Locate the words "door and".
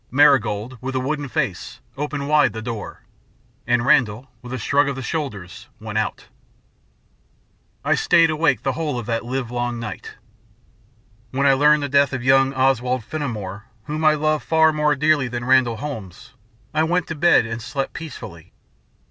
2.63-3.85